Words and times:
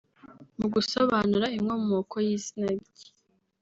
Mu 0.59 0.67
gusobanura 0.73 1.45
inkomoko 1.57 2.15
y’izina 2.25 2.67
rye 2.79 3.07